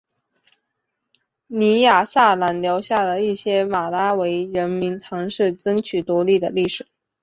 [1.45, 6.87] 尼亚萨兰留下了一些马拉维人民尝试争取独立的历史。